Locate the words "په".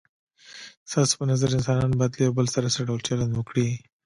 1.19-1.25